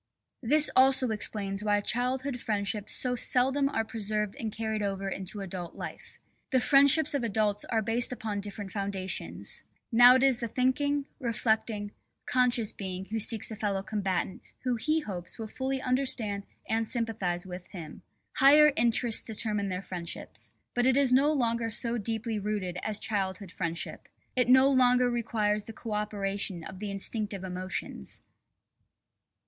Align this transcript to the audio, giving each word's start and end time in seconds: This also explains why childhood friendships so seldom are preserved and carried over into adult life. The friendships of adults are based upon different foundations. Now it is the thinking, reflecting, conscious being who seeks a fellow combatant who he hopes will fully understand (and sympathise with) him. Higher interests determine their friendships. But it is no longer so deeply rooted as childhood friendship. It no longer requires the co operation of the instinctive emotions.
This 0.41 0.71
also 0.75 1.09
explains 1.11 1.63
why 1.63 1.79
childhood 1.79 2.39
friendships 2.39 2.95
so 2.95 3.13
seldom 3.13 3.69
are 3.69 3.85
preserved 3.85 4.35
and 4.39 4.51
carried 4.51 4.81
over 4.81 5.07
into 5.07 5.41
adult 5.41 5.75
life. 5.75 6.19
The 6.49 6.59
friendships 6.59 7.13
of 7.13 7.23
adults 7.23 7.65
are 7.65 7.83
based 7.83 8.11
upon 8.11 8.39
different 8.41 8.71
foundations. 8.71 9.63
Now 9.91 10.15
it 10.15 10.23
is 10.23 10.39
the 10.39 10.47
thinking, 10.47 11.05
reflecting, 11.19 11.91
conscious 12.25 12.73
being 12.73 13.05
who 13.05 13.19
seeks 13.19 13.51
a 13.51 13.55
fellow 13.55 13.83
combatant 13.83 14.41
who 14.63 14.75
he 14.75 15.01
hopes 15.01 15.37
will 15.37 15.47
fully 15.47 15.79
understand 15.79 16.47
(and 16.67 16.87
sympathise 16.87 17.45
with) 17.45 17.67
him. 17.67 18.01
Higher 18.37 18.73
interests 18.75 19.21
determine 19.21 19.69
their 19.69 19.83
friendships. 19.83 20.51
But 20.73 20.87
it 20.87 20.97
is 20.97 21.13
no 21.13 21.31
longer 21.31 21.69
so 21.69 21.99
deeply 21.99 22.39
rooted 22.39 22.79
as 22.81 22.97
childhood 22.97 23.51
friendship. 23.51 24.09
It 24.35 24.49
no 24.49 24.67
longer 24.67 25.11
requires 25.11 25.65
the 25.65 25.73
co 25.73 25.91
operation 25.91 26.63
of 26.63 26.79
the 26.79 26.89
instinctive 26.89 27.43
emotions. 27.43 28.23